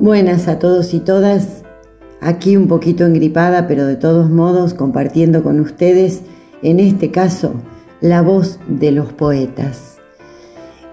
Buenas 0.00 0.48
a 0.48 0.58
todos 0.58 0.94
y 0.94 1.00
todas, 1.00 1.62
aquí 2.22 2.56
un 2.56 2.68
poquito 2.68 3.04
engripada, 3.04 3.68
pero 3.68 3.84
de 3.84 3.96
todos 3.96 4.30
modos 4.30 4.72
compartiendo 4.72 5.42
con 5.42 5.60
ustedes, 5.60 6.22
en 6.62 6.80
este 6.80 7.10
caso, 7.10 7.52
la 8.00 8.22
voz 8.22 8.58
de 8.66 8.92
los 8.92 9.12
poetas, 9.12 9.98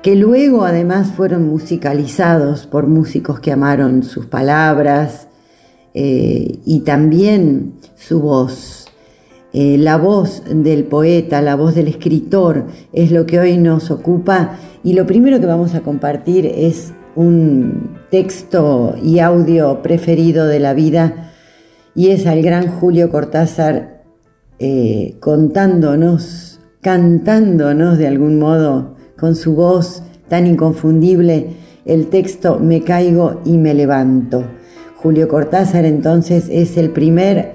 que 0.04 0.18
luego 0.18 0.66
además 0.66 1.14
fueron 1.16 1.48
musicalizados 1.48 2.68
por 2.68 2.88
músicos 2.88 3.40
que 3.40 3.54
amaron 3.54 4.04
sus 4.04 4.26
palabras 4.26 5.30
eh, 5.94 6.60
y 6.66 6.82
también 6.82 7.76
su 7.96 8.20
voz. 8.20 8.90
Eh, 9.54 9.78
la 9.78 9.96
voz 9.96 10.44
del 10.50 10.84
poeta, 10.84 11.42
la 11.42 11.56
voz 11.56 11.76
del 11.76 11.88
escritor 11.88 12.66
es 12.92 13.12
lo 13.12 13.26
que 13.26 13.40
hoy 13.40 13.58
nos 13.58 13.90
ocupa 13.90 14.58
y 14.84 14.92
lo 14.92 15.08
primero 15.08 15.40
que 15.40 15.46
vamos 15.46 15.76
a 15.76 15.80
compartir 15.80 16.46
es 16.46 16.92
un 17.18 17.98
texto 18.12 18.96
y 19.04 19.20
audio 19.20 19.82
preferido 19.82 20.46
de 20.46 20.60
la 20.60 20.76
vida 20.76 21.32
y 21.96 22.10
es 22.10 22.28
al 22.28 22.44
gran 22.44 22.68
Julio 22.68 23.10
Cortázar 23.10 24.04
eh, 24.60 25.16
contándonos, 25.20 26.60
cantándonos 26.80 27.98
de 27.98 28.06
algún 28.06 28.38
modo 28.38 28.96
con 29.20 29.36
su 29.36 29.56
voz 29.56 30.04
tan 30.30 30.46
inconfundible 30.46 31.56
el 31.86 32.08
texto 32.08 32.60
Me 32.60 32.84
caigo 32.84 33.42
y 33.46 33.58
me 33.58 33.74
levanto. 33.74 34.44
Julio 34.98 35.28
Cortázar 35.28 35.86
entonces 35.86 36.48
es 36.52 36.78
el 36.78 36.92
primer 36.92 37.54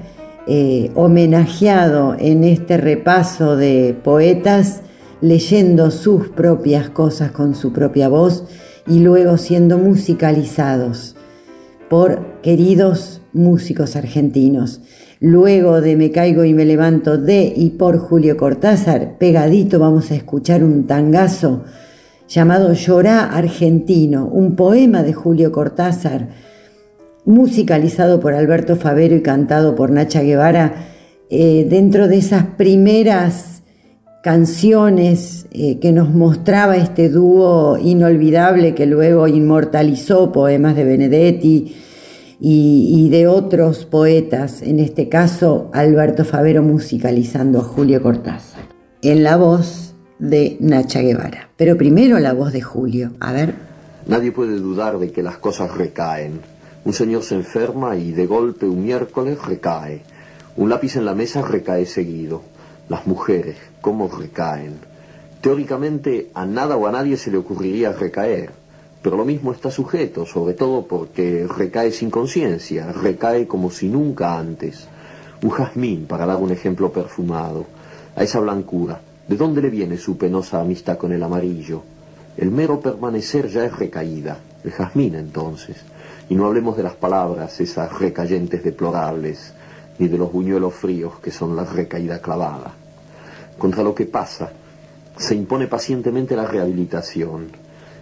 eh, 0.48 0.90
homenajeado 0.96 2.16
en 2.18 2.42
este 2.42 2.78
repaso 2.78 3.56
de 3.56 3.96
poetas 4.02 4.80
leyendo 5.20 5.92
sus 5.92 6.30
propias 6.30 6.90
cosas 6.90 7.30
con 7.30 7.54
su 7.54 7.72
propia 7.72 8.08
voz 8.08 8.44
y 8.86 9.00
luego 9.00 9.38
siendo 9.38 9.78
musicalizados 9.78 11.16
por 11.88 12.40
queridos 12.42 13.20
músicos 13.32 13.96
argentinos. 13.96 14.80
Luego 15.20 15.80
de 15.80 15.94
Me 15.94 16.10
caigo 16.10 16.44
y 16.44 16.54
me 16.54 16.64
levanto 16.64 17.16
de 17.16 17.52
y 17.54 17.70
por 17.70 17.98
Julio 17.98 18.36
Cortázar, 18.36 19.18
pegadito 19.18 19.78
vamos 19.78 20.10
a 20.10 20.14
escuchar 20.14 20.64
un 20.64 20.86
tangazo 20.86 21.64
llamado 22.28 22.72
Llorá 22.72 23.26
Argentino, 23.26 24.26
un 24.26 24.56
poema 24.56 25.02
de 25.02 25.12
Julio 25.12 25.52
Cortázar, 25.52 26.28
musicalizado 27.24 28.20
por 28.20 28.32
Alberto 28.32 28.76
Favero 28.76 29.14
y 29.14 29.20
cantado 29.20 29.76
por 29.76 29.90
Nacha 29.90 30.22
Guevara, 30.22 30.86
eh, 31.30 31.66
dentro 31.68 32.08
de 32.08 32.16
esas 32.16 32.44
primeras 32.56 33.51
canciones 34.22 35.46
eh, 35.50 35.80
que 35.80 35.90
nos 35.90 36.10
mostraba 36.10 36.76
este 36.76 37.08
dúo 37.08 37.76
inolvidable 37.76 38.74
que 38.74 38.86
luego 38.86 39.26
inmortalizó 39.26 40.30
poemas 40.30 40.76
de 40.76 40.84
Benedetti 40.84 41.76
y, 42.40 42.94
y 42.96 43.10
de 43.10 43.26
otros 43.26 43.84
poetas, 43.84 44.62
en 44.62 44.78
este 44.78 45.08
caso 45.08 45.70
Alberto 45.74 46.24
Favero 46.24 46.62
musicalizando 46.62 47.60
a 47.60 47.64
Julio 47.64 48.00
Cortázar, 48.00 48.62
en 49.02 49.24
la 49.24 49.36
voz 49.36 49.94
de 50.20 50.56
Nacha 50.60 51.00
Guevara. 51.00 51.50
Pero 51.56 51.76
primero 51.76 52.20
la 52.20 52.32
voz 52.32 52.52
de 52.52 52.62
Julio, 52.62 53.10
a 53.18 53.32
ver. 53.32 53.54
Nadie 54.06 54.30
puede 54.30 54.56
dudar 54.56 55.00
de 55.00 55.10
que 55.10 55.24
las 55.24 55.38
cosas 55.38 55.76
recaen. 55.76 56.40
Un 56.84 56.92
señor 56.92 57.24
se 57.24 57.34
enferma 57.34 57.96
y 57.96 58.12
de 58.12 58.26
golpe 58.26 58.66
un 58.66 58.84
miércoles 58.84 59.38
recae. 59.44 60.02
Un 60.56 60.68
lápiz 60.68 60.96
en 60.96 61.06
la 61.06 61.14
mesa 61.14 61.42
recae 61.42 61.86
seguido. 61.86 62.42
Las 62.92 63.06
mujeres, 63.06 63.56
¿cómo 63.80 64.06
recaen? 64.06 64.74
Teóricamente 65.40 66.28
a 66.34 66.44
nada 66.44 66.76
o 66.76 66.86
a 66.86 66.92
nadie 66.92 67.16
se 67.16 67.30
le 67.30 67.38
ocurriría 67.38 67.90
recaer, 67.90 68.50
pero 69.00 69.16
lo 69.16 69.24
mismo 69.24 69.50
está 69.50 69.70
sujeto, 69.70 70.26
sobre 70.26 70.52
todo 70.52 70.86
porque 70.86 71.46
recae 71.48 71.90
sin 71.90 72.10
conciencia, 72.10 72.92
recae 72.92 73.46
como 73.46 73.70
si 73.70 73.88
nunca 73.88 74.38
antes. 74.38 74.88
Un 75.42 75.48
jazmín, 75.48 76.04
para 76.04 76.26
dar 76.26 76.36
un 76.36 76.50
ejemplo 76.52 76.92
perfumado, 76.92 77.64
a 78.14 78.24
esa 78.24 78.40
blancura, 78.40 79.00
¿de 79.26 79.36
dónde 79.38 79.62
le 79.62 79.70
viene 79.70 79.96
su 79.96 80.18
penosa 80.18 80.60
amistad 80.60 80.98
con 80.98 81.12
el 81.12 81.22
amarillo? 81.22 81.82
El 82.36 82.50
mero 82.50 82.78
permanecer 82.78 83.48
ya 83.48 83.64
es 83.64 83.74
recaída, 83.74 84.36
el 84.62 84.70
jazmín 84.70 85.14
entonces. 85.14 85.78
Y 86.28 86.34
no 86.34 86.44
hablemos 86.44 86.76
de 86.76 86.82
las 86.82 86.96
palabras, 86.96 87.58
esas 87.58 87.98
recayentes 87.98 88.62
deplorables, 88.62 89.54
ni 89.98 90.08
de 90.08 90.18
los 90.18 90.30
buñuelos 90.30 90.74
fríos 90.74 91.20
que 91.20 91.30
son 91.30 91.56
la 91.56 91.64
recaída 91.64 92.20
clavada. 92.20 92.81
Contra 93.58 93.82
lo 93.82 93.94
que 93.94 94.06
pasa, 94.06 94.52
se 95.16 95.34
impone 95.34 95.66
pacientemente 95.66 96.36
la 96.36 96.46
rehabilitación. 96.46 97.48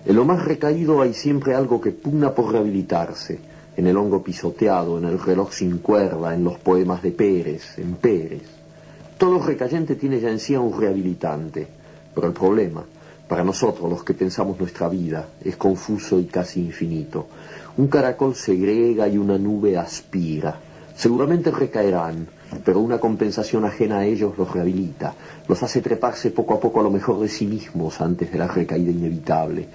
En 0.07 0.17
lo 0.17 0.25
más 0.25 0.45
recaído 0.45 1.03
hay 1.03 1.13
siempre 1.13 1.55
algo 1.55 1.81
que 1.81 1.91
pugna 1.91 2.35
por 2.35 2.53
rehabilitarse, 2.53 3.39
en 3.77 3.87
el 3.87 3.97
hongo 3.97 4.23
pisoteado, 4.23 4.99
en 4.99 5.05
el 5.05 5.19
reloj 5.19 5.53
sin 5.53 5.79
cuerda, 5.79 6.35
en 6.35 6.45
los 6.45 6.59
poemas 6.59 7.03
de 7.03 7.13
Pérez, 7.13 7.79
en 7.79 7.95
Pérez. 7.97 8.43
Todo 9.19 9.39
recayente 9.39 9.97
tiene 9.97 10.21
ya 10.21 10.31
en 10.31 10.39
sí 10.39 10.55
a 10.55 10.61
un 10.61 10.81
rehabilitante, 10.81 11.67
pero 12.15 12.29
el 12.29 12.33
problema, 12.33 12.85
para 13.29 13.45
nosotros 13.45 13.89
los 13.89 14.03
que 14.03 14.15
pensamos 14.15 14.59
nuestra 14.59 14.89
vida, 14.89 15.29
es 15.45 15.57
confuso 15.57 16.19
y 16.19 16.25
casi 16.25 16.61
infinito. 16.61 17.27
Un 17.77 17.89
caracol 17.89 18.35
segrega 18.35 19.07
y 19.09 19.19
una 19.19 19.39
nube 19.39 19.77
aspira. 19.77 20.59
Seguramente 20.97 21.51
recaerán, 21.51 22.27
pero 22.65 22.81
una 22.81 22.99
compensación 22.99 23.65
ajena 23.65 23.99
a 23.99 24.05
ellos 24.05 24.37
los 24.37 24.53
rehabilita, 24.53 25.15
los 25.49 25.63
hace 25.63 25.81
treparse 25.81 26.31
poco 26.31 26.55
a 26.55 26.61
poco 26.61 26.81
a 26.81 26.83
lo 26.83 26.91
mejor 26.91 27.21
de 27.21 27.29
sí 27.29 27.47
mismos 27.47 28.01
antes 28.01 28.31
de 28.31 28.39
la 28.39 28.49
recaída 28.49 28.91
inevitable. 28.91 29.69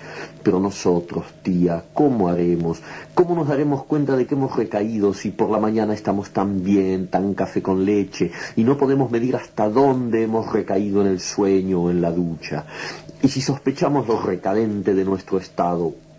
Pero 0.44 0.60
nosotros, 0.60 1.26
tía, 1.42 1.84
¿cómo 1.94 2.30
haremos? 2.30 2.82
¿Cómo 3.14 3.36
nos 3.36 3.48
daremos 3.48 3.86
cuenta 3.86 4.16
de 4.16 4.26
que 4.26 4.36
hemos 4.36 4.56
recaído 4.56 5.14
si 5.14 5.32
por 5.32 5.50
la 5.50 5.60
mañana 5.60 5.94
estamos 5.94 6.32
tan 6.32 6.64
bien, 6.64 7.08
tan 7.08 7.34
café 7.34 7.62
con 7.62 7.86
leche, 7.86 8.32
y 8.56 8.64
no 8.64 8.78
podemos 8.78 9.10
medir 9.10 9.36
hasta 9.36 9.70
dónde 9.70 10.24
hemos 10.24 10.52
recaído 10.52 11.02
en 11.02 11.08
el 11.08 11.20
sueño 11.20 11.84
o 11.84 11.90
en 11.90 12.02
la 12.02 12.12
ducha? 12.12 12.66
Y 13.22 13.28
si 13.30 13.42
sospechamos 13.42 14.08
lo 14.08 14.22
recadente 14.22 14.94
de 14.94 15.06
nuestro 15.06 15.40
estado, 15.40 15.94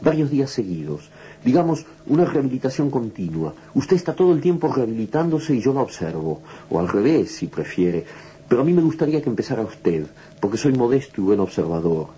Varios 0.00 0.30
días 0.30 0.50
seguidos. 0.50 1.10
Digamos, 1.44 1.86
una 2.06 2.24
rehabilitación 2.24 2.90
continua. 2.90 3.54
Usted 3.74 3.96
está 3.96 4.14
todo 4.14 4.32
el 4.32 4.40
tiempo 4.40 4.72
rehabilitándose 4.72 5.54
y 5.54 5.60
yo 5.60 5.72
la 5.72 5.80
observo. 5.80 6.42
O 6.70 6.78
al 6.78 6.88
revés, 6.88 7.36
si 7.36 7.46
prefiere. 7.46 8.04
Pero 8.48 8.62
a 8.62 8.64
mí 8.64 8.72
me 8.72 8.82
gustaría 8.82 9.22
que 9.22 9.30
empezara 9.30 9.62
usted, 9.62 10.06
porque 10.40 10.56
soy 10.56 10.72
modesto 10.72 11.20
y 11.20 11.24
buen 11.24 11.40
observador. 11.40 12.08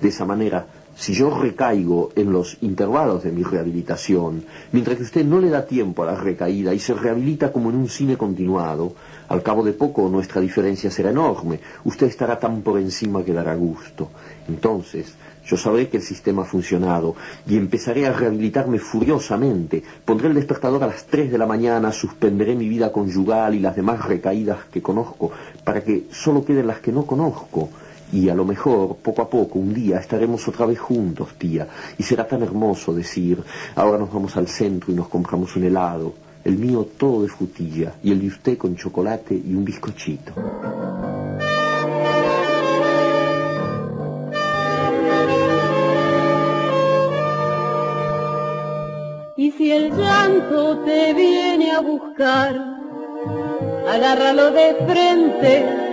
De 0.00 0.08
esa 0.08 0.24
manera 0.24 0.66
si 0.96 1.12
yo 1.12 1.30
recaigo 1.30 2.10
en 2.14 2.32
los 2.32 2.56
intervalos 2.62 3.24
de 3.24 3.32
mi 3.32 3.42
rehabilitación, 3.42 4.44
mientras 4.72 4.96
que 4.96 5.02
usted 5.02 5.24
no 5.24 5.40
le 5.40 5.50
da 5.50 5.66
tiempo 5.66 6.02
a 6.02 6.06
la 6.06 6.14
recaída 6.14 6.72
y 6.72 6.78
se 6.78 6.94
rehabilita 6.94 7.52
como 7.52 7.70
en 7.70 7.76
un 7.76 7.88
cine 7.88 8.16
continuado, 8.16 8.94
al 9.28 9.42
cabo 9.42 9.64
de 9.64 9.72
poco 9.72 10.08
nuestra 10.08 10.40
diferencia 10.40 10.90
será 10.90 11.10
enorme. 11.10 11.60
Usted 11.84 12.06
estará 12.06 12.38
tan 12.38 12.62
por 12.62 12.78
encima 12.78 13.24
que 13.24 13.32
dará 13.32 13.54
gusto. 13.54 14.10
Entonces, 14.48 15.14
yo 15.46 15.56
sabré 15.56 15.88
que 15.88 15.98
el 15.98 16.02
sistema 16.02 16.42
ha 16.42 16.46
funcionado 16.46 17.16
y 17.46 17.56
empezaré 17.56 18.06
a 18.06 18.12
rehabilitarme 18.12 18.78
furiosamente. 18.78 19.82
Pondré 20.04 20.28
el 20.28 20.34
despertador 20.34 20.82
a 20.84 20.86
las 20.86 21.06
3 21.06 21.30
de 21.30 21.38
la 21.38 21.46
mañana, 21.46 21.92
suspenderé 21.92 22.54
mi 22.54 22.68
vida 22.68 22.92
conyugal 22.92 23.54
y 23.54 23.60
las 23.60 23.76
demás 23.76 24.04
recaídas 24.04 24.64
que 24.72 24.80
conozco, 24.80 25.32
para 25.64 25.82
que 25.82 26.04
solo 26.10 26.44
queden 26.44 26.66
las 26.66 26.78
que 26.78 26.92
no 26.92 27.04
conozco 27.04 27.68
y 28.12 28.28
a 28.28 28.34
lo 28.34 28.44
mejor, 28.44 28.96
poco 28.96 29.22
a 29.22 29.28
poco, 29.28 29.58
un 29.58 29.74
día 29.74 29.98
estaremos 29.98 30.46
otra 30.48 30.66
vez 30.66 30.78
juntos, 30.78 31.34
tía, 31.38 31.66
y 31.98 32.02
será 32.02 32.26
tan 32.26 32.42
hermoso 32.42 32.94
decir, 32.94 33.42
ahora 33.74 33.98
nos 33.98 34.12
vamos 34.12 34.36
al 34.36 34.48
centro 34.48 34.92
y 34.92 34.94
nos 34.94 35.08
compramos 35.08 35.56
un 35.56 35.64
helado, 35.64 36.14
el 36.44 36.58
mío 36.58 36.88
todo 36.96 37.22
de 37.22 37.28
frutilla 37.28 37.94
y 38.02 38.12
el 38.12 38.20
de 38.20 38.28
usted 38.28 38.58
con 38.58 38.76
chocolate 38.76 39.34
y 39.34 39.54
un 39.54 39.64
bizcochito. 39.64 40.32
Y 49.36 49.50
si 49.52 49.72
el 49.72 49.90
llanto 49.96 50.78
te 50.84 51.12
viene 51.14 51.72
a 51.72 51.80
buscar, 51.80 52.54
agárralo 53.88 54.50
de 54.52 54.74
frente 54.86 55.83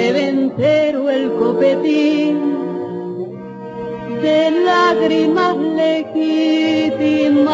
debe 0.00 0.22
entero 0.28 1.10
el 1.10 1.30
copetín 1.32 2.36
de 4.22 4.50
lágrimas 4.50 5.56
legítimas. 5.82 7.50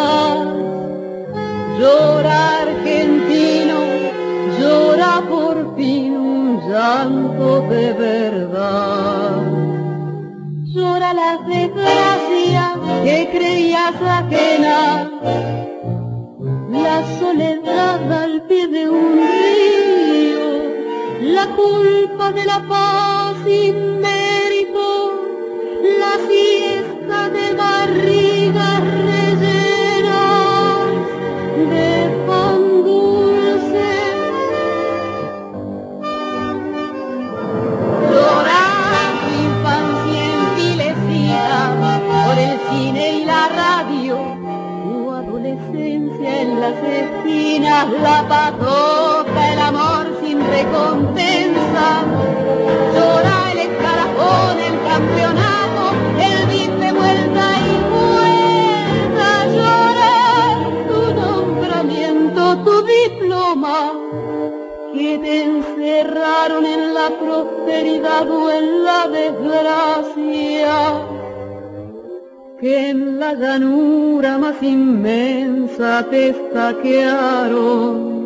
Llora 1.79 2.41
argentino, 2.63 3.79
llora 4.61 5.15
por 5.29 5.55
fin 5.77 6.17
un 6.17 6.61
llanto 6.69 7.49
de 7.73 7.93
verdad. 7.93 9.43
Llora 10.75 11.11
las 11.15 11.39
desgracias 11.49 12.71
que 13.05 13.19
creías 13.35 13.97
ajena, 14.19 15.11
la 16.71 16.97
soledad 17.19 18.13
al 18.23 18.43
pie 18.43 18.69
de 18.69 18.89
un 18.89 19.07
río 19.17 19.76
la 21.37 21.47
culpa 21.55 22.33
de 22.33 22.45
la 22.47 22.61
paz 22.67 23.37
saquearon 76.53 78.17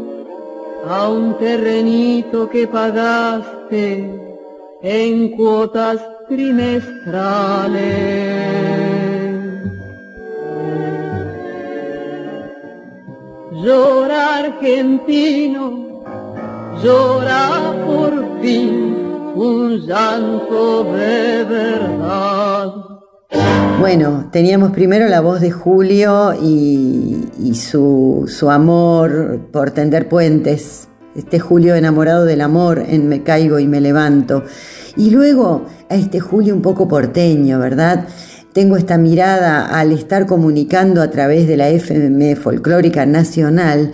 a 0.88 1.08
un 1.08 1.38
terrenito 1.38 2.48
que 2.48 2.66
pagaste 2.66 4.20
en 4.82 5.28
cuotas 5.36 6.00
trimestrales. 6.28 7.80
Llora 13.52 14.38
argentino, 14.38 15.64
llora 16.82 17.74
por 17.84 18.40
fin 18.40 19.10
un 19.34 19.78
llanto 19.86 20.84
de 20.84 21.44
verdad. 21.44 22.89
Bueno, 23.80 24.28
teníamos 24.30 24.72
primero 24.72 25.08
la 25.08 25.20
voz 25.20 25.40
de 25.40 25.50
Julio 25.50 26.34
y, 26.34 27.54
su, 27.54 28.26
amor 28.50 29.48
por 29.50 29.70
tender 29.70 30.08
puentes. 30.08 30.88
Este 31.16 31.40
Julio 31.40 31.74
enamorado 31.74 32.24
del 32.24 32.40
amor 32.40 32.84
en 32.86 33.08
Me 33.08 33.22
caigo 33.22 33.58
y 33.58 33.66
me 33.66 33.80
levanto. 33.80 34.44
Y 34.96 35.10
luego 35.10 35.64
a 35.88 35.94
este 35.94 36.20
Julio 36.20 36.54
un 36.54 36.62
poco 36.62 36.88
porteño, 36.88 37.58
¿verdad? 37.58 38.06
Tengo 38.52 38.76
esta 38.76 38.98
mirada 38.98 39.66
al 39.66 39.92
estar 39.92 40.26
comunicando 40.26 41.00
a 41.02 41.10
través 41.10 41.48
de 41.48 41.56
la 41.56 41.68
FM 41.70 42.36
Folclórica 42.36 43.06
Nacional, 43.06 43.92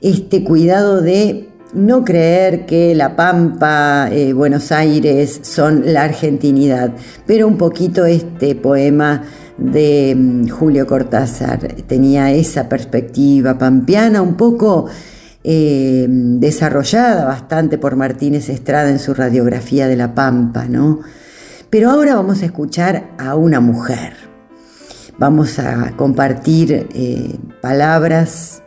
este 0.00 0.42
cuidado 0.42 1.00
de 1.02 1.48
no 1.74 2.04
creer 2.04 2.66
que 2.66 2.94
La 2.94 3.14
Pampa, 3.16 4.08
eh, 4.10 4.32
Buenos 4.32 4.72
Aires 4.72 5.40
son 5.42 5.82
la 5.92 6.04
argentinidad, 6.04 6.92
pero 7.26 7.46
un 7.46 7.58
poquito 7.58 8.06
este 8.06 8.54
poema 8.54 9.22
de 9.58 10.14
mm, 10.16 10.48
Julio 10.48 10.86
Cortázar 10.86 11.58
tenía 11.86 12.30
esa 12.32 12.68
perspectiva 12.68 13.58
pampeana 13.58 14.22
un 14.22 14.36
poco 14.36 14.86
eh, 15.44 16.06
desarrollada 16.08 17.24
bastante 17.24 17.76
por 17.76 17.96
Martínez 17.96 18.48
Estrada 18.48 18.90
en 18.90 18.98
su 18.98 19.14
radiografía 19.14 19.86
de 19.86 19.96
La 19.96 20.14
Pampa, 20.14 20.66
¿no? 20.66 21.00
Pero 21.70 21.90
ahora 21.90 22.14
vamos 22.14 22.42
a 22.42 22.46
escuchar 22.46 23.10
a 23.18 23.34
una 23.34 23.60
mujer. 23.60 24.14
Vamos 25.18 25.58
a 25.58 25.92
compartir 25.96 26.88
eh, 26.94 27.36
palabras 27.60 28.62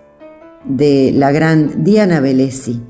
de 0.66 1.12
la 1.16 1.32
gran 1.32 1.84
Diana 1.84 2.20
Velesi 2.20 2.82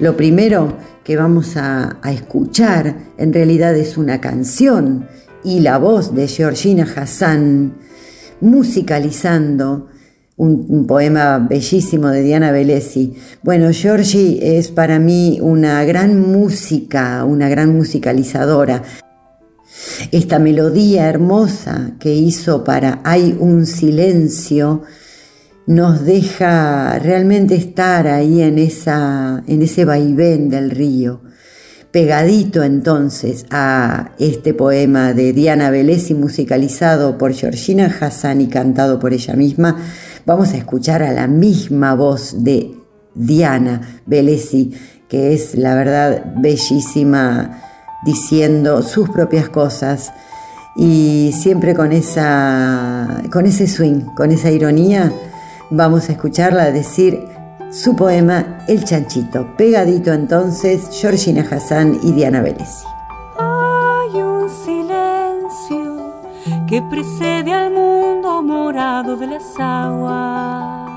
lo 0.00 0.16
primero 0.16 0.78
que 1.04 1.16
vamos 1.16 1.56
a, 1.56 1.98
escuchar 2.10 2.96
en 3.18 3.32
realidad 3.32 3.76
es 3.76 3.98
una 3.98 4.20
canción 4.20 5.06
y 5.44 5.60
la 5.60 5.78
voz 5.78 6.14
de 6.14 6.26
Georgina 6.26 6.88
Hassan 6.96 7.74
musicalizando 8.40 9.88
un, 10.36 10.86
poema 10.86 11.38
bellísimo 11.38 12.08
de 12.08 12.22
Diana 12.22 12.50
Velesi. 12.50 13.14
Bueno, 13.42 13.68
Georgie 13.72 14.58
es 14.58 14.70
para 14.70 14.98
mí 14.98 15.38
una 15.42 15.84
gran 15.84 16.18
música, 16.18 17.24
una 17.24 17.50
gran 17.50 17.76
musicalizadora. 17.76 18.82
Esta 20.12 20.38
melodía 20.38 21.08
hermosa 21.08 21.92
que 22.00 22.14
hizo 22.14 22.64
para 22.64 23.00
Hay 23.04 23.36
un 23.38 23.66
silencio 23.66 24.82
nos 25.66 26.04
deja 26.04 26.98
realmente 26.98 27.54
estar 27.54 28.06
ahí 28.06 28.42
en, 28.42 28.58
en 28.58 29.62
ese 29.62 29.84
vaivén 29.84 30.48
del 30.48 30.70
río. 30.70 31.22
Pegadito 31.90 32.62
entonces 32.62 33.46
a 33.50 34.12
este 34.18 34.54
poema 34.54 35.12
de 35.12 35.32
Diana 35.32 35.70
Velesi 35.70 36.14
musicalizado 36.14 37.18
por 37.18 37.32
Georgina 37.32 37.92
Hassan 38.00 38.40
y 38.40 38.46
cantado 38.48 39.00
por 39.00 39.12
ella 39.12 39.34
misma, 39.34 39.76
vamos 40.24 40.52
a 40.52 40.56
escuchar 40.56 41.02
a 41.02 41.12
la 41.12 41.26
misma 41.26 41.94
voz 41.94 42.44
de 42.44 42.72
Diana 43.14 44.02
Velesi, 44.06 44.72
que 45.08 45.32
es 45.32 45.56
la 45.56 45.74
verdad 45.74 46.34
bellísima 46.36 47.60
diciendo 48.04 48.82
sus 48.82 49.10
propias 49.10 49.48
cosas 49.48 50.12
Y 50.76 51.32
siempre 51.36 51.74
con, 51.74 51.90
esa, 51.92 53.22
con 53.32 53.44
ese 53.46 53.66
swing, 53.66 54.02
con 54.16 54.30
esa 54.30 54.50
ironía, 54.50 55.12
vamos 55.70 56.08
a 56.08 56.12
escucharla 56.12 56.70
decir 56.70 57.28
su 57.70 57.94
poema 57.94 58.58
El 58.66 58.84
Chanchito. 58.84 59.46
Pegadito 59.56 60.12
entonces, 60.12 60.88
Georgina 61.00 61.46
Hassan 61.48 61.98
y 62.02 62.12
Diana 62.12 62.42
Vélez. 62.42 62.84
Hay 63.38 64.20
un 64.20 64.48
silencio 64.50 66.12
que 66.66 66.82
precede 66.90 67.52
al 67.52 67.72
mundo 67.72 68.42
morado 68.42 69.16
de 69.16 69.26
las 69.28 69.44
aguas. 69.58 70.90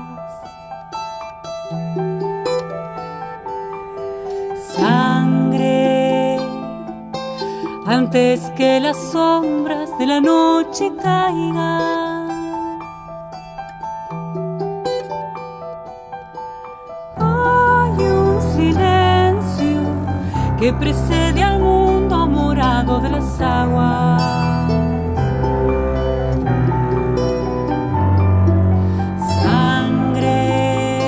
Sangre 4.76 6.38
antes 7.86 8.40
que 8.56 8.80
las 8.80 8.96
sombras 9.12 9.90
de 9.98 10.06
la 10.06 10.20
noche 10.20 10.90
caigan. 11.00 12.03
Que 20.64 20.72
precede 20.72 21.42
al 21.42 21.60
mundo 21.60 22.26
morado 22.26 22.98
de 22.98 23.10
las 23.10 23.38
aguas. 23.38 24.22
Sangre, 29.42 31.02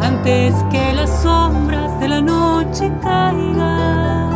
antes 0.00 0.54
que 0.70 0.94
las 0.94 1.10
sombras 1.22 2.00
de 2.00 2.08
la 2.08 2.22
noche 2.22 2.90
caigan. 3.02 4.30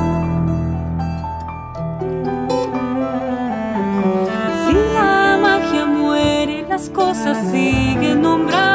Si 4.66 4.74
la 4.92 5.38
magia 5.40 5.86
muere, 5.86 6.66
las 6.68 6.90
cosas 6.90 7.50
siguen 7.50 8.20
nombrándola. 8.20 8.69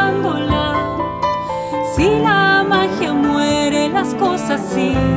Cosas 4.45 4.61
siguen. 4.69 5.15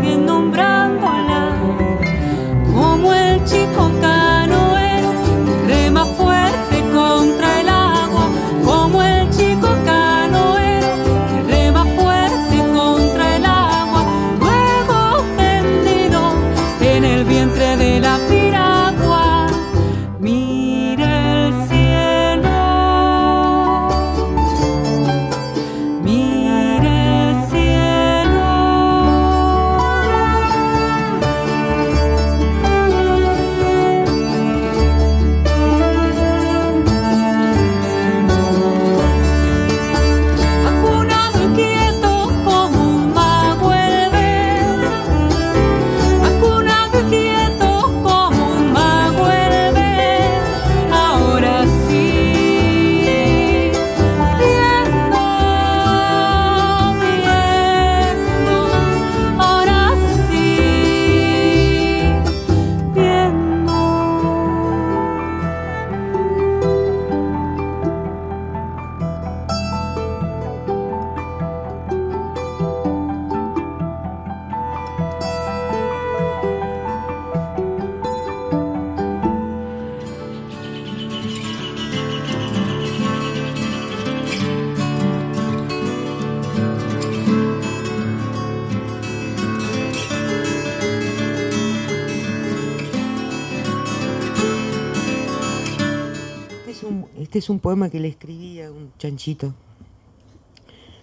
Es 97.38 97.48
un 97.48 97.60
poema 97.60 97.88
que 97.88 98.00
le 98.00 98.08
escribí 98.08 98.60
a 98.60 98.70
un 98.70 98.92
chanchito. 98.98 99.54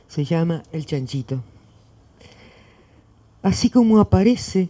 Se 0.07 0.25
llama 0.25 0.63
El 0.71 0.85
chanchito. 0.85 1.41
Así 3.41 3.69
como 3.69 3.99
aparece 3.99 4.69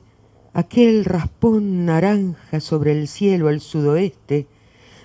aquel 0.54 1.06
raspón 1.06 1.86
naranja 1.86 2.60
sobre 2.60 2.92
el 2.92 3.08
cielo 3.08 3.48
al 3.48 3.62
sudoeste, 3.62 4.48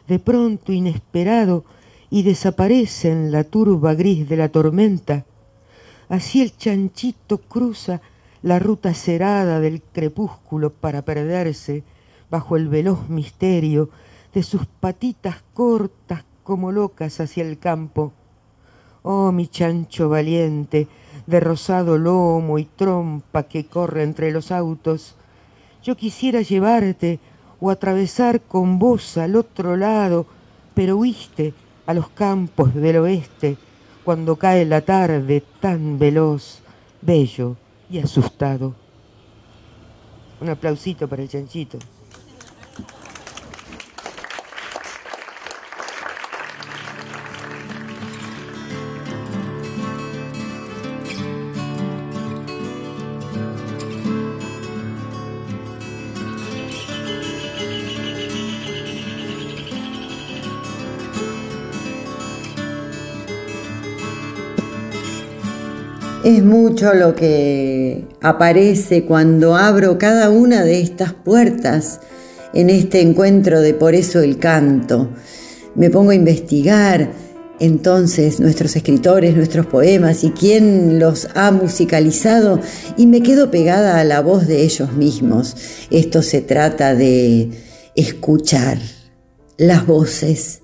de 0.06 0.18
pronto 0.18 0.72
inesperado 0.72 1.64
y 2.10 2.24
desaparece 2.24 3.10
en 3.10 3.32
la 3.32 3.44
turba 3.44 3.94
gris 3.94 4.28
de 4.28 4.36
la 4.36 4.50
tormenta, 4.50 5.24
así 6.08 6.42
el 6.42 6.56
chanchito 6.56 7.38
cruza 7.38 8.00
la 8.42 8.58
ruta 8.58 8.92
cerada 8.92 9.60
del 9.60 9.80
crepúsculo 9.80 10.70
para 10.70 11.02
perderse 11.02 11.84
bajo 12.30 12.56
el 12.56 12.68
veloz 12.68 13.08
misterio 13.08 13.90
de 14.34 14.42
sus 14.42 14.66
patitas 14.66 15.36
cortas 15.54 16.24
como 16.50 16.72
locas 16.72 17.20
hacia 17.20 17.44
el 17.44 17.60
campo. 17.60 18.10
Oh, 19.04 19.30
mi 19.30 19.46
chancho 19.46 20.08
valiente, 20.08 20.88
de 21.24 21.38
rosado 21.38 21.96
lomo 21.96 22.58
y 22.58 22.64
trompa 22.64 23.44
que 23.44 23.66
corre 23.66 24.02
entre 24.02 24.32
los 24.32 24.50
autos, 24.50 25.14
yo 25.84 25.96
quisiera 25.96 26.42
llevarte 26.42 27.20
o 27.60 27.70
atravesar 27.70 28.40
con 28.40 28.80
vos 28.80 29.16
al 29.16 29.36
otro 29.36 29.76
lado, 29.76 30.26
pero 30.74 30.96
huiste 30.96 31.54
a 31.86 31.94
los 31.94 32.08
campos 32.08 32.74
del 32.74 32.96
oeste 32.96 33.56
cuando 34.02 34.34
cae 34.34 34.64
la 34.64 34.80
tarde 34.80 35.44
tan 35.60 36.00
veloz, 36.00 36.62
bello 37.00 37.54
y 37.88 38.00
asustado. 38.00 38.74
Un 40.40 40.48
aplausito 40.48 41.06
para 41.06 41.22
el 41.22 41.28
chanchito. 41.28 41.78
Es 66.30 66.44
mucho 66.44 66.94
lo 66.94 67.16
que 67.16 68.04
aparece 68.22 69.04
cuando 69.04 69.56
abro 69.56 69.98
cada 69.98 70.30
una 70.30 70.62
de 70.62 70.80
estas 70.80 71.12
puertas 71.12 71.98
en 72.54 72.70
este 72.70 73.00
encuentro 73.00 73.60
de 73.60 73.74
Por 73.74 73.96
eso 73.96 74.20
el 74.20 74.38
canto. 74.38 75.10
Me 75.74 75.90
pongo 75.90 76.10
a 76.10 76.14
investigar 76.14 77.10
entonces 77.58 78.38
nuestros 78.38 78.76
escritores, 78.76 79.34
nuestros 79.34 79.66
poemas 79.66 80.22
y 80.22 80.30
quién 80.30 81.00
los 81.00 81.26
ha 81.34 81.50
musicalizado 81.50 82.60
y 82.96 83.08
me 83.08 83.22
quedo 83.22 83.50
pegada 83.50 83.98
a 83.98 84.04
la 84.04 84.20
voz 84.20 84.46
de 84.46 84.62
ellos 84.62 84.92
mismos. 84.92 85.56
Esto 85.90 86.22
se 86.22 86.42
trata 86.42 86.94
de 86.94 87.50
escuchar 87.96 88.78
las 89.56 89.84
voces 89.84 90.60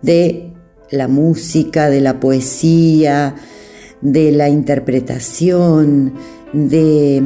de 0.00 0.54
la 0.90 1.08
música, 1.08 1.90
de 1.90 2.00
la 2.00 2.20
poesía, 2.20 3.36
de 4.00 4.32
la 4.32 4.48
interpretación, 4.48 6.14
de, 6.52 7.22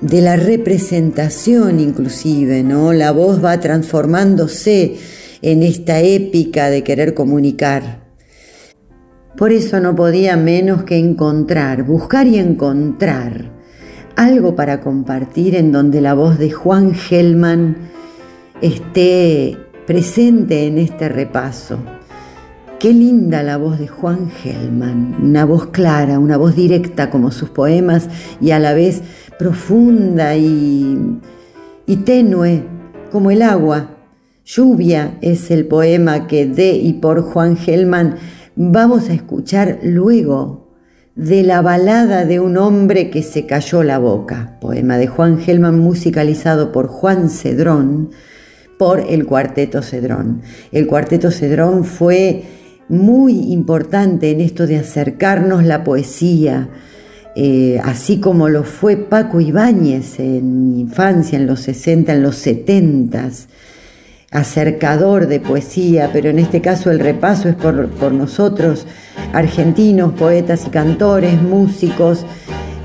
de, 0.00 0.20
la 0.20 0.36
representación 0.36 1.80
inclusive, 1.80 2.62
¿no? 2.62 2.92
La 2.92 3.12
voz 3.12 3.44
va 3.44 3.58
transformándose 3.60 4.96
en 5.42 5.62
esta 5.62 6.00
épica 6.00 6.70
de 6.70 6.82
querer 6.82 7.14
comunicar. 7.14 8.04
Por 9.36 9.52
eso 9.52 9.80
no 9.80 9.96
podía 9.96 10.36
menos 10.36 10.84
que 10.84 10.96
encontrar, 10.96 11.82
buscar 11.82 12.26
y 12.26 12.38
encontrar 12.38 13.52
algo 14.16 14.54
para 14.54 14.80
compartir 14.80 15.56
en 15.56 15.72
donde 15.72 16.00
la 16.00 16.14
voz 16.14 16.38
de 16.38 16.50
Juan 16.50 16.94
Gelman 16.94 17.76
esté 18.60 19.58
presente 19.86 20.66
en 20.66 20.78
este 20.78 21.08
repaso. 21.08 21.78
Qué 22.80 22.92
linda 22.92 23.42
la 23.42 23.56
voz 23.56 23.78
de 23.78 23.88
Juan 23.88 24.30
Gelman, 24.30 25.16
una 25.22 25.44
voz 25.46 25.68
clara, 25.68 26.18
una 26.18 26.36
voz 26.36 26.54
directa 26.54 27.08
como 27.08 27.30
sus 27.30 27.48
poemas 27.48 28.08
y 28.40 28.50
a 28.50 28.58
la 28.58 28.74
vez 28.74 29.00
profunda 29.38 30.36
y, 30.36 31.18
y 31.86 31.96
tenue 31.98 32.64
como 33.10 33.30
el 33.30 33.42
agua. 33.42 33.96
Lluvia 34.44 35.16
es 35.22 35.50
el 35.50 35.66
poema 35.66 36.26
que 36.26 36.46
de 36.46 36.72
y 36.72 36.94
por 36.94 37.22
Juan 37.22 37.56
Gelman 37.56 38.16
vamos 38.54 39.08
a 39.08 39.14
escuchar 39.14 39.78
luego 39.82 40.68
de 41.14 41.42
la 41.42 41.62
balada 41.62 42.26
de 42.26 42.40
un 42.40 42.58
hombre 42.58 43.08
que 43.08 43.22
se 43.22 43.46
cayó 43.46 43.82
la 43.82 43.98
boca, 43.98 44.58
poema 44.60 44.98
de 44.98 45.06
Juan 45.06 45.38
Gelman 45.38 45.78
musicalizado 45.78 46.72
por 46.72 46.88
Juan 46.88 47.30
Cedrón 47.30 48.10
por 48.78 49.00
el 49.00 49.24
Cuarteto 49.24 49.80
Cedrón. 49.80 50.42
El 50.72 50.86
Cuarteto 50.86 51.30
Cedrón 51.30 51.84
fue 51.84 52.44
muy 52.88 53.52
importante 53.52 54.30
en 54.30 54.40
esto 54.40 54.66
de 54.66 54.78
acercarnos 54.78 55.64
la 55.64 55.84
poesía, 55.84 56.68
eh, 57.36 57.80
así 57.82 58.20
como 58.20 58.48
lo 58.48 58.62
fue 58.62 58.96
Paco 58.96 59.40
Ibáñez 59.40 60.20
en 60.20 60.68
mi 60.68 60.80
infancia, 60.80 61.38
en 61.38 61.46
los 61.46 61.60
60, 61.60 62.12
en 62.12 62.22
los 62.22 62.36
70, 62.36 63.30
acercador 64.30 65.26
de 65.26 65.40
poesía, 65.40 66.10
pero 66.12 66.28
en 66.28 66.38
este 66.38 66.60
caso 66.60 66.90
el 66.90 67.00
repaso 67.00 67.48
es 67.48 67.54
por, 67.54 68.12
nosotros, 68.12 68.86
argentinos, 69.32 70.12
poetas 70.12 70.66
y 70.66 70.70
cantores, 70.70 71.40
músicos, 71.40 72.24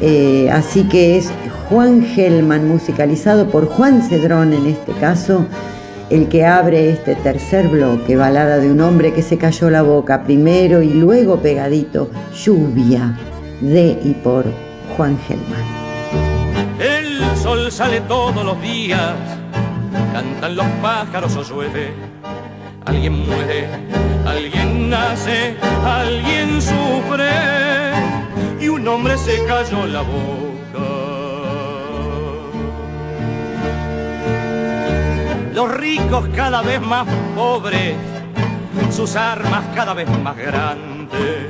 eh, 0.01 0.49
así 0.51 0.83
que 0.83 1.17
es 1.17 1.29
Juan 1.67 2.03
Gelman, 2.03 2.67
musicalizado 2.67 3.49
por 3.49 3.67
Juan 3.67 4.01
Cedrón 4.01 4.53
en 4.53 4.67
este 4.67 4.93
caso, 4.93 5.45
el 6.09 6.27
que 6.27 6.45
abre 6.45 6.89
este 6.89 7.15
tercer 7.15 7.67
bloque, 7.67 8.15
balada 8.15 8.57
de 8.57 8.71
un 8.71 8.81
hombre 8.81 9.13
que 9.13 9.21
se 9.21 9.37
cayó 9.37 9.69
la 9.69 9.83
boca, 9.83 10.23
primero 10.23 10.81
y 10.81 10.89
luego 10.89 11.39
pegadito, 11.39 12.09
lluvia, 12.33 13.17
de 13.61 13.99
y 14.03 14.13
por 14.23 14.45
Juan 14.95 15.19
Gelman. 15.27 15.63
El 16.79 17.37
sol 17.37 17.71
sale 17.71 18.01
todos 18.01 18.43
los 18.43 18.59
días, 18.61 19.13
cantan 20.11 20.55
los 20.55 20.65
pájaros 20.81 21.35
o 21.35 21.43
llueve, 21.43 21.93
alguien 22.85 23.27
muere, 23.27 23.67
alguien 24.25 24.89
nace, 24.89 25.55
alguien 25.85 26.59
sufre, 26.59 27.29
y 28.59 28.67
un 28.67 28.87
hombre 28.87 29.15
se 29.17 29.45
cayó 29.45 29.85
la 29.85 30.01
boca 30.01 30.48
los 35.59 35.75
ricos 35.75 36.25
cada 36.33 36.61
vez 36.61 36.79
más 36.79 37.05
pobres, 37.35 37.93
sus 38.91 39.13
armas 39.17 39.61
cada 39.75 39.93
vez 39.93 40.07
más 40.23 40.37
grandes, 40.37 41.49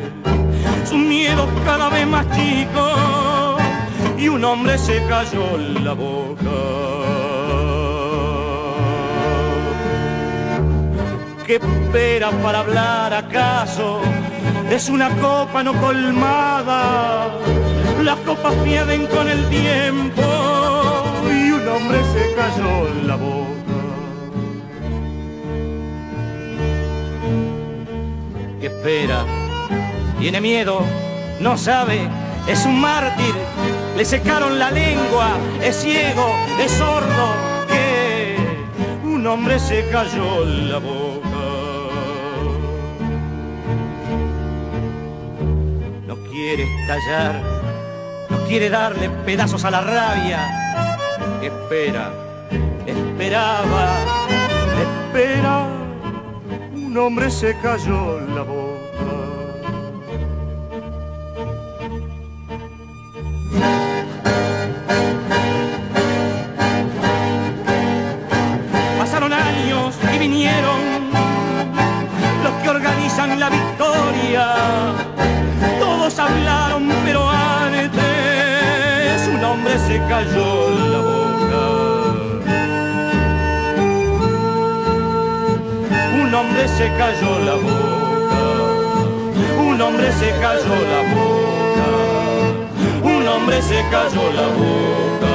sus 0.84 0.98
miedos 0.98 1.48
cada 1.64 1.90
vez 1.90 2.08
más 2.08 2.26
chicos, 2.32 3.62
y 4.18 4.28
un 4.28 4.44
hombre 4.44 4.80
se 4.80 5.04
cayó 5.06 5.46
la 5.84 5.94
boca. 5.94 6.58
¿Qué 11.46 11.58
espera 11.58 12.32
para 12.42 12.62
hablar 12.62 13.14
acaso? 13.14 14.02
Es 14.72 14.90
una 14.90 15.10
copa 15.18 15.62
no 15.62 15.80
colmada, 15.80 17.28
las 18.02 18.18
copas 18.26 18.56
pierden 18.64 19.06
con 19.06 19.30
el 19.30 19.48
tiempo 19.50 20.24
y 21.30 21.52
un 21.52 21.68
hombre 21.68 22.00
se 22.12 22.34
cayó 22.34 23.06
la 23.06 23.16
boca. 23.16 23.59
Espera. 28.80 29.26
Tiene 30.20 30.40
miedo, 30.42 30.82
no 31.40 31.58
sabe, 31.58 32.08
es 32.48 32.66
un 32.66 32.80
mártir. 32.80 33.34
Le 33.98 34.06
secaron 34.06 34.58
la 34.58 34.72
lengua, 34.72 35.32
es 35.62 35.76
ciego, 35.82 36.26
es 36.60 36.72
sordo. 36.72 37.28
Que 37.68 38.38
un 39.04 39.26
hombre 39.28 39.60
se 39.60 39.88
cayó 39.90 40.46
la 40.46 40.78
boca. 40.78 41.28
No 46.08 46.16
quiere 46.32 46.64
estallar, 46.64 47.42
no 48.30 48.38
quiere 48.48 48.70
darle 48.70 49.10
pedazos 49.26 49.66
a 49.66 49.72
la 49.72 49.82
rabia. 49.82 50.40
Espera, 51.42 52.12
esperaba, 52.86 53.98
espera 54.82 55.80
un 56.90 56.98
hombre 56.98 57.30
se 57.30 57.56
cayó 57.62 58.20
la 58.20 58.42
boca. 58.42 58.69
La 73.28 73.50
victoria. 73.50 74.56
Todos 75.80 76.18
hablaron, 76.20 76.90
pero 77.06 77.30
antes 77.30 78.00
un 79.34 79.44
hombre 79.44 79.78
se 79.80 79.98
cayó 80.08 80.70
la 80.92 81.00
boca. 81.00 81.20
un 86.22 86.36
hombre 86.36 86.68
se 86.68 86.88
cayó 86.98 87.40
la 87.40 87.56
boca, 87.56 88.42
un 89.60 89.82
hombre 89.82 90.12
se 90.12 90.30
cayó 90.40 90.76
la 90.94 91.02
boca, 91.16 91.88
un 93.04 93.28
hombre 93.28 93.62
se 93.62 93.84
cayó 93.90 94.32
la 94.34 94.48
boca. 94.48 95.29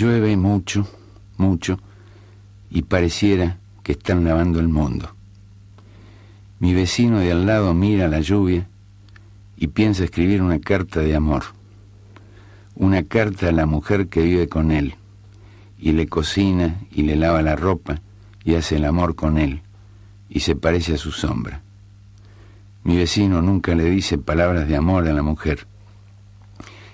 Llueve 0.00 0.34
mucho, 0.38 0.88
mucho, 1.36 1.78
y 2.70 2.82
pareciera 2.82 3.58
que 3.82 3.92
están 3.92 4.24
lavando 4.24 4.58
el 4.58 4.68
mundo. 4.68 5.14
Mi 6.58 6.72
vecino 6.72 7.18
de 7.18 7.32
al 7.32 7.44
lado 7.44 7.74
mira 7.74 8.08
la 8.08 8.20
lluvia 8.20 8.66
y 9.58 9.66
piensa 9.66 10.04
escribir 10.04 10.40
una 10.40 10.58
carta 10.58 11.00
de 11.00 11.14
amor, 11.14 11.42
una 12.76 13.02
carta 13.02 13.48
a 13.48 13.52
la 13.52 13.66
mujer 13.66 14.08
que 14.08 14.22
vive 14.22 14.48
con 14.48 14.70
él, 14.70 14.94
y 15.78 15.92
le 15.92 16.06
cocina 16.06 16.80
y 16.90 17.02
le 17.02 17.16
lava 17.16 17.42
la 17.42 17.56
ropa 17.56 18.00
y 18.42 18.54
hace 18.54 18.76
el 18.76 18.86
amor 18.86 19.14
con 19.14 19.36
él, 19.36 19.60
y 20.30 20.40
se 20.40 20.56
parece 20.56 20.94
a 20.94 20.98
su 20.98 21.12
sombra. 21.12 21.60
Mi 22.84 22.96
vecino 22.96 23.42
nunca 23.42 23.74
le 23.74 23.84
dice 23.84 24.16
palabras 24.16 24.66
de 24.66 24.76
amor 24.76 25.06
a 25.06 25.12
la 25.12 25.22
mujer. 25.22 25.66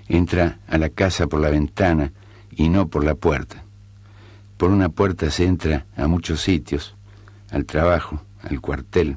Entra 0.09 0.59
a 0.67 0.77
la 0.77 0.89
casa 0.89 1.27
por 1.27 1.39
la 1.39 1.49
ventana 1.49 2.11
y 2.57 2.69
no 2.69 2.87
por 2.87 3.05
la 3.05 3.15
puerta. 3.15 3.63
Por 4.57 4.71
una 4.71 4.89
puerta 4.89 5.29
se 5.29 5.45
entra 5.45 5.85
a 5.95 6.07
muchos 6.07 6.41
sitios, 6.41 6.95
al 7.51 7.65
trabajo, 7.65 8.21
al 8.41 8.59
cuartel, 8.59 9.15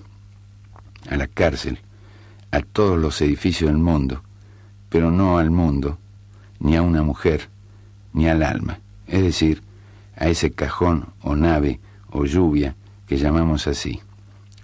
a 1.09 1.17
la 1.17 1.27
cárcel, 1.27 1.81
a 2.53 2.61
todos 2.61 3.01
los 3.01 3.21
edificios 3.23 3.71
del 3.71 3.79
mundo, 3.79 4.23
pero 4.91 5.11
no 5.11 5.39
al 5.39 5.51
mundo, 5.51 5.99
ni 6.59 6.77
a 6.77 6.83
una 6.83 7.03
mujer, 7.03 7.49
ni 8.13 8.29
al 8.29 8.43
alma, 8.43 8.81
es 9.07 9.23
decir, 9.23 9.63
a 10.17 10.29
ese 10.29 10.51
cajón 10.51 11.07
o 11.23 11.35
nave 11.35 11.81
o 12.11 12.27
lluvia 12.27 12.77
que 13.07 13.17
llamamos 13.17 13.67
así, 13.67 14.01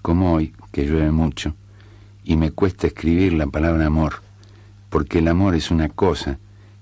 como 0.03 0.35
hoy, 0.35 0.55
que 0.71 0.85
llueve 0.85 1.11
mucho, 1.11 1.55
y 2.25 2.37
me 2.37 2.51
cuesta 2.51 2.87
escribir 2.87 3.33
la 3.33 3.47
palabra 3.47 3.87
amor, 3.87 4.21
porque 4.91 5.21
el 5.21 5.29
amor 5.29 5.55
es 5.55 5.71
una 5.71 5.89
cosa 5.89 6.39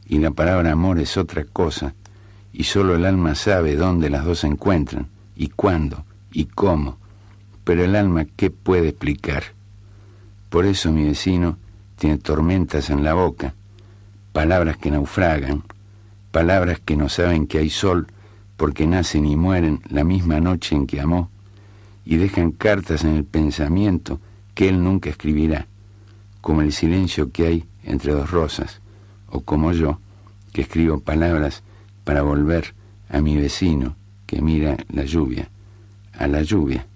y 0.06 0.18
la 0.18 0.30
palabra 0.30 0.72
amor 0.72 0.98
es 0.98 1.16
otra 1.16 1.44
cosa, 1.44 1.94
y 2.52 2.64
solo 2.64 2.94
el 2.94 3.04
alma 3.04 3.34
sabe 3.34 3.76
dónde 3.76 4.10
las 4.10 4.24
dos 4.24 4.40
se 4.40 4.46
encuentran, 4.46 5.08
y 5.36 5.48
cuándo, 5.48 6.04
y 6.32 6.44
cómo, 6.44 6.98
pero 7.64 7.84
el 7.84 7.96
alma, 7.96 8.26
¿qué 8.36 8.50
puede 8.50 8.88
explicar? 8.88 9.44
Por 10.50 10.66
eso 10.66 10.92
mi 10.92 11.04
vecino 11.04 11.58
tiene 11.96 12.18
tormentas 12.18 12.90
en 12.90 13.02
la 13.02 13.14
boca, 13.14 13.54
palabras 14.32 14.76
que 14.76 14.90
naufragan, 14.90 15.62
palabras 16.30 16.80
que 16.84 16.96
no 16.96 17.08
saben 17.08 17.46
que 17.46 17.58
hay 17.58 17.70
sol 17.70 18.06
porque 18.56 18.86
nacen 18.86 19.26
y 19.26 19.36
mueren 19.36 19.80
la 19.88 20.04
misma 20.04 20.40
noche 20.40 20.76
en 20.76 20.86
que 20.86 21.00
amó, 21.00 21.30
y 22.04 22.16
dejan 22.16 22.52
cartas 22.52 23.04
en 23.04 23.16
el 23.16 23.24
pensamiento 23.24 24.20
que 24.54 24.68
él 24.68 24.84
nunca 24.84 25.10
escribirá, 25.10 25.66
como 26.40 26.60
el 26.60 26.72
silencio 26.72 27.32
que 27.32 27.46
hay 27.46 27.64
entre 27.82 28.12
dos 28.12 28.30
rosas, 28.30 28.80
o 29.34 29.40
como 29.40 29.72
yo, 29.72 29.98
que 30.52 30.62
escribo 30.62 31.00
palabras 31.00 31.62
para 32.04 32.22
volver 32.22 32.74
a 33.10 33.20
mi 33.20 33.36
vecino 33.36 33.96
que 34.26 34.40
mira 34.40 34.76
la 34.92 35.04
lluvia, 35.04 35.50
a 36.16 36.28
la 36.28 36.42
lluvia, 36.42 36.86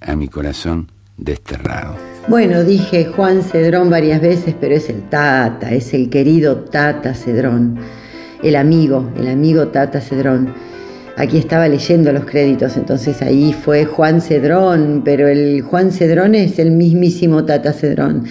a 0.00 0.14
mi 0.14 0.28
corazón 0.28 0.88
desterrado. 1.16 1.96
Bueno, 2.28 2.64
dije 2.64 3.06
Juan 3.06 3.42
Cedrón 3.42 3.88
varias 3.88 4.20
veces, 4.20 4.54
pero 4.60 4.74
es 4.74 4.90
el 4.90 5.08
Tata, 5.08 5.72
es 5.72 5.94
el 5.94 6.10
querido 6.10 6.58
Tata 6.58 7.14
Cedrón, 7.14 7.78
el 8.42 8.56
amigo, 8.56 9.10
el 9.16 9.28
amigo 9.28 9.68
Tata 9.68 10.02
Cedrón. 10.02 10.52
Aquí 11.16 11.38
estaba 11.38 11.66
leyendo 11.66 12.12
los 12.12 12.26
créditos, 12.26 12.76
entonces 12.76 13.22
ahí 13.22 13.54
fue 13.54 13.86
Juan 13.86 14.20
Cedrón, 14.20 15.00
pero 15.02 15.28
el 15.28 15.62
Juan 15.62 15.92
Cedrón 15.92 16.34
es 16.34 16.58
el 16.58 16.72
mismísimo 16.72 17.44
Tata 17.46 17.72
Cedrón. 17.72 18.26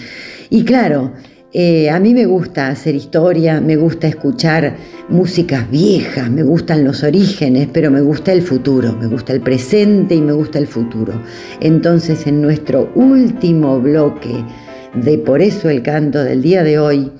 Y 0.51 0.63
claro, 0.63 1.13
eh, 1.51 1.89
a 1.89 1.99
mí 1.99 2.13
me 2.13 2.27
gusta 2.27 2.67
hacer 2.67 2.93
historia, 2.93 3.59
me 3.59 3.75
gusta 3.75 4.07
escuchar 4.07 4.75
músicas 5.09 5.69
viejas, 5.71 6.29
me 6.29 6.43
gustan 6.43 6.83
los 6.83 7.01
orígenes, 7.01 7.67
pero 7.73 7.89
me 7.89 8.01
gusta 8.01 8.31
el 8.31 8.43
futuro, 8.43 8.95
me 8.95 9.07
gusta 9.07 9.33
el 9.33 9.41
presente 9.41 10.13
y 10.13 10.21
me 10.21 10.31
gusta 10.31 10.59
el 10.59 10.67
futuro. 10.67 11.19
Entonces 11.59 12.27
en 12.27 12.43
nuestro 12.43 12.91
último 12.93 13.79
bloque 13.79 14.45
de 14.93 15.17
Por 15.19 15.41
eso 15.41 15.69
el 15.69 15.83
canto 15.83 16.23
del 16.23 16.41
día 16.41 16.63
de 16.63 16.79
hoy, 16.79 17.11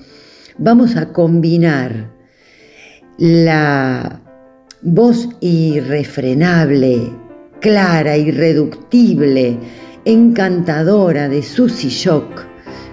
vamos 0.58 0.96
a 0.96 1.12
combinar 1.12 2.10
la 3.18 4.20
voz 4.82 5.28
irrefrenable, 5.40 7.12
clara, 7.60 8.16
irreductible, 8.16 9.56
encantadora 10.04 11.28
de 11.28 11.42
Susie 11.42 11.90
Shock 11.90 12.49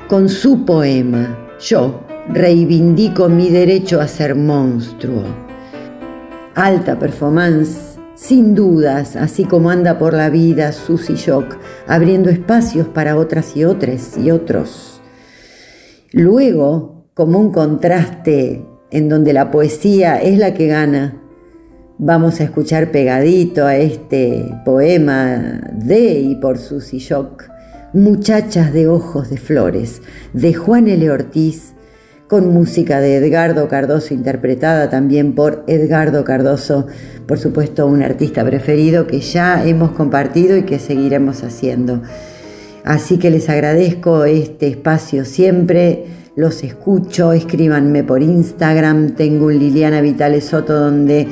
con 0.07 0.29
su 0.29 0.63
poema 0.65 1.37
Yo 1.59 2.01
reivindico 2.29 3.29
mi 3.29 3.49
derecho 3.49 3.99
a 3.99 4.07
ser 4.07 4.35
monstruo. 4.35 5.23
Alta 6.55 6.97
performance, 6.97 7.97
sin 8.15 8.55
dudas, 8.55 9.15
así 9.15 9.43
como 9.43 9.69
anda 9.69 9.97
por 9.97 10.13
la 10.13 10.29
vida 10.29 10.71
Susy 10.71 11.15
Shock, 11.15 11.57
abriendo 11.87 12.29
espacios 12.29 12.87
para 12.87 13.17
otras 13.17 13.55
y 13.55 13.63
otras 13.63 14.17
y 14.17 14.31
otros. 14.31 15.01
Luego, 16.11 17.05
como 17.13 17.39
un 17.39 17.51
contraste 17.51 18.65
en 18.91 19.09
donde 19.09 19.33
la 19.33 19.51
poesía 19.51 20.21
es 20.21 20.37
la 20.37 20.53
que 20.53 20.67
gana, 20.67 21.21
vamos 21.97 22.39
a 22.39 22.43
escuchar 22.43 22.91
pegadito 22.91 23.65
a 23.65 23.77
este 23.77 24.45
poema 24.65 25.61
de 25.73 26.19
y 26.19 26.35
por 26.35 26.57
Susy 26.57 26.99
Shock 26.99 27.56
Muchachas 27.93 28.73
de 28.73 28.89
ojos 28.89 29.29
de 29.29 29.37
flores, 29.37 30.01
de 30.33 30.53
Juan 30.53 30.89
L. 30.89 31.09
Ortiz, 31.09 31.73
con 32.27 32.53
música 32.53 32.99
de 32.99 33.15
Edgardo 33.15 33.69
Cardoso, 33.69 34.13
interpretada 34.13 34.89
también 34.89 35.35
por 35.35 35.63
Edgardo 35.67 36.25
Cardoso, 36.25 36.87
por 37.25 37.39
supuesto 37.39 37.87
un 37.87 38.03
artista 38.03 38.43
preferido 38.43 39.07
que 39.07 39.21
ya 39.21 39.65
hemos 39.65 39.91
compartido 39.91 40.57
y 40.57 40.63
que 40.63 40.79
seguiremos 40.79 41.43
haciendo. 41.43 42.01
Así 42.83 43.19
que 43.19 43.29
les 43.29 43.47
agradezco 43.47 44.25
este 44.25 44.67
espacio 44.67 45.23
siempre, 45.23 46.07
los 46.35 46.65
escucho, 46.65 47.31
escríbanme 47.31 48.03
por 48.03 48.21
Instagram, 48.21 49.11
tengo 49.11 49.45
un 49.45 49.59
Liliana 49.59 50.01
Vitale 50.01 50.41
Soto 50.41 50.77
donde 50.77 51.29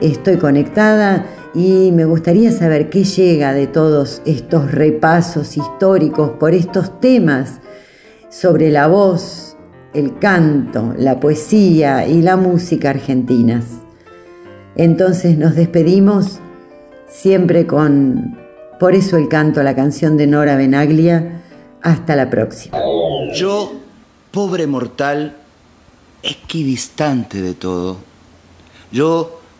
estoy 0.00 0.36
conectada 0.36 1.26
y 1.56 1.90
me 1.90 2.04
gustaría 2.04 2.52
saber 2.52 2.90
qué 2.90 3.04
llega 3.04 3.54
de 3.54 3.66
todos 3.66 4.20
estos 4.26 4.70
repasos 4.72 5.56
históricos 5.56 6.32
por 6.38 6.52
estos 6.52 7.00
temas 7.00 7.60
sobre 8.28 8.70
la 8.70 8.88
voz, 8.88 9.56
el 9.94 10.18
canto, 10.18 10.92
la 10.98 11.18
poesía 11.18 12.06
y 12.06 12.20
la 12.20 12.36
música 12.36 12.90
argentinas. 12.90 13.64
Entonces 14.76 15.38
nos 15.38 15.54
despedimos 15.54 16.40
siempre 17.08 17.66
con 17.66 18.36
Por 18.78 18.94
eso 18.94 19.16
el 19.16 19.28
canto, 19.30 19.62
la 19.62 19.74
canción 19.74 20.18
de 20.18 20.26
Nora 20.26 20.56
Benaglia. 20.56 21.40
Hasta 21.80 22.16
la 22.16 22.28
próxima. 22.28 22.76
Yo, 23.34 23.72
pobre 24.30 24.66
mortal, 24.66 25.34
equidistante 26.22 27.40
de 27.40 27.54
todo. 27.54 27.96
Yo, 28.92 29.35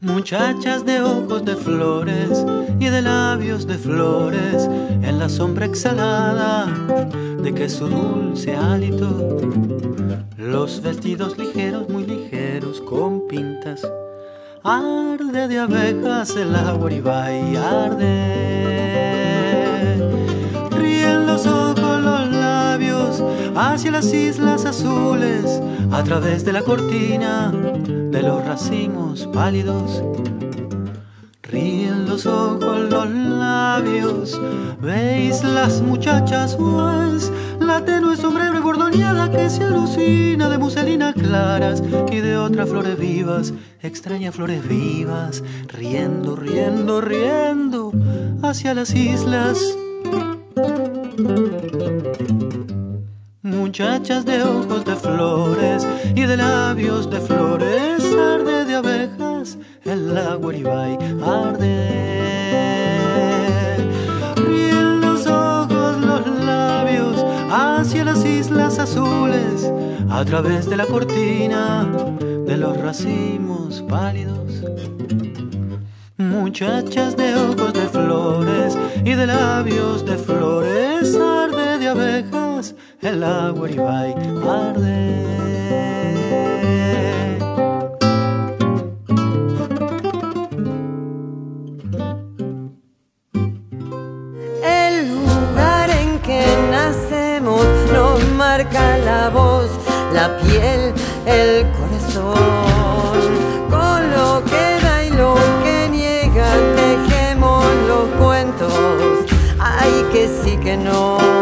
Muchachas 0.00 0.86
de 0.86 1.02
ojos 1.02 1.44
de 1.44 1.56
flores 1.56 2.46
y 2.80 2.86
de 2.86 3.02
labios 3.02 3.66
de 3.66 3.76
flores 3.76 4.68
en 5.02 5.18
la 5.18 5.28
sombra 5.28 5.66
exhalada 5.66 6.66
de 7.42 7.52
que 7.52 7.68
su 7.68 7.86
dulce 7.86 8.56
hálito. 8.56 9.38
Los 10.38 10.80
vestidos 10.80 11.36
ligeros, 11.36 11.88
muy 11.88 12.06
ligeros, 12.06 12.80
con 12.80 13.26
pintas. 13.26 13.86
Arde 14.62 15.48
de 15.48 15.58
abejas 15.58 16.36
el 16.36 16.54
agua 16.54 16.90
y 17.32 17.56
arde. 17.56 19.21
Los 21.42 21.54
ojos, 21.54 22.02
los 22.02 22.30
labios 22.30 23.24
hacia 23.56 23.90
las 23.90 24.14
islas 24.14 24.64
azules 24.64 25.60
a 25.90 26.04
través 26.04 26.44
de 26.44 26.52
la 26.52 26.62
cortina 26.62 27.50
de 27.50 28.22
los 28.22 28.44
racimos 28.44 29.26
pálidos. 29.26 30.04
Ríen 31.42 32.06
los 32.08 32.26
ojos, 32.26 32.88
los 32.88 33.10
labios, 33.10 34.40
veis 34.80 35.42
las 35.42 35.80
muchachas, 35.80 36.54
pues 36.54 37.32
la 37.58 37.84
tenue 37.84 38.16
sombrero 38.16 38.58
y 38.58 38.60
bordoneada 38.60 39.28
que 39.28 39.50
se 39.50 39.64
alucina 39.64 40.48
de 40.48 40.58
muselinas 40.58 41.14
claras 41.14 41.82
y 42.12 42.20
de 42.20 42.36
otras 42.36 42.68
flores 42.68 42.96
vivas, 42.96 43.52
extrañas 43.80 44.36
flores 44.36 44.66
vivas, 44.68 45.42
riendo, 45.66 46.36
riendo, 46.36 47.00
riendo 47.00 47.90
hacia 48.42 48.74
las 48.74 48.94
islas. 48.94 49.58
De 54.02 54.42
ojos 54.42 54.84
de 54.84 54.96
flores 54.96 55.86
y 56.16 56.22
de 56.22 56.36
labios 56.36 57.08
de 57.08 57.20
flores, 57.20 58.04
arde 58.04 58.64
de 58.64 58.74
abejas 58.74 59.56
el 59.84 60.18
agua 60.18 60.52
y 60.54 60.64
arde. 61.24 61.86
Ríen 64.36 65.00
los 65.00 65.24
ojos, 65.28 65.98
los 66.04 66.26
labios 66.44 67.24
hacia 67.48 68.04
las 68.04 68.24
islas 68.24 68.80
azules, 68.80 69.72
a 70.10 70.24
través 70.24 70.68
de 70.68 70.76
la 70.76 70.86
cortina 70.86 71.88
de 72.44 72.56
los 72.56 72.76
racimos 72.76 73.82
pálidos. 73.88 74.64
Muchachas 76.16 77.16
de 77.16 77.36
ojos 77.36 77.72
de 77.72 77.86
flores 77.88 78.76
y 79.04 79.14
de 79.14 79.26
labios 79.26 80.04
de 80.04 80.16
flores, 80.16 80.81
el 83.12 83.24
agua 83.24 83.68
arde. 84.48 85.02
El 94.64 94.94
lugar 95.10 95.90
en 95.90 96.18
que 96.20 96.42
nacemos 96.70 97.66
nos 97.92 98.24
marca 98.30 98.96
la 98.98 99.28
voz, 99.28 99.68
la 100.14 100.38
piel, 100.38 100.94
el 101.26 101.66
corazón. 101.76 103.28
Con 103.68 104.10
lo 104.16 104.42
que 104.44 104.64
da 104.84 105.04
y 105.04 105.10
lo 105.10 105.34
que 105.62 105.88
niega, 105.90 106.48
tejemos 106.76 107.62
los 107.86 108.06
cuentos. 108.18 108.72
Ay, 109.58 109.92
que 110.12 110.28
sí 110.28 110.56
que 110.56 110.78
no. 110.78 111.41